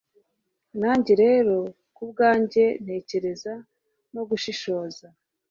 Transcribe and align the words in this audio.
Nanjye 0.79 1.13
rero 1.23 1.55
kubwanjye 1.95 2.63
ntekereza 2.83 3.53
no 4.13 4.21
gushishoza 4.29 5.05